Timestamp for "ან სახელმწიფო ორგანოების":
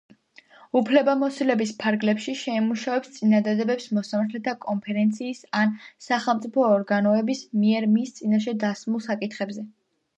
5.63-7.47